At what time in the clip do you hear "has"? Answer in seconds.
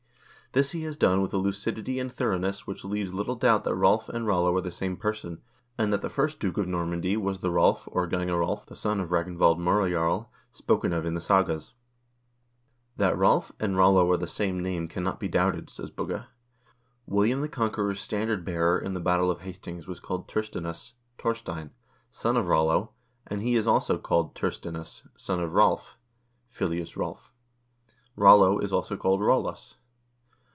0.83-0.97